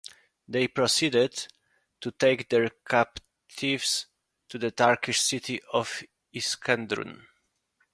They 0.47 0.67
proceeded 0.67 1.45
to 1.99 2.09
take 2.11 2.49
their 2.49 2.69
captives 2.89 4.07
to 4.49 4.57
the 4.57 4.71
Turkish 4.71 5.21
city 5.21 5.61
of 5.73 6.01
Iskenderun. 6.33 7.27